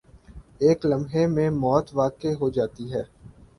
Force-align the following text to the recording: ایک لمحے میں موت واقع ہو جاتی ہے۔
ایک 0.59 0.85
لمحے 0.85 1.25
میں 1.27 1.49
موت 1.51 1.89
واقع 1.93 2.33
ہو 2.39 2.49
جاتی 2.49 2.91
ہے۔ 2.93 3.03